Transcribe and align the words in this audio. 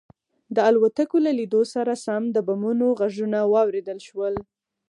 د 0.55 0.57
الوتکو 0.69 1.17
له 1.25 1.31
لیدو 1.39 1.61
سره 1.73 1.93
سم 2.05 2.23
د 2.31 2.37
بمونو 2.47 2.87
غږونه 2.99 3.39
واورېدل 3.53 3.99
شول 4.07 4.35